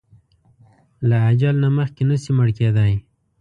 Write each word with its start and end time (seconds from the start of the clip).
له 1.09 1.17
اځل 1.29 1.55
نه 1.63 1.69
مخکې 1.77 2.03
نه 2.09 2.15
شې 2.21 2.31
مړ 2.37 2.47
کیدای! 2.59 2.93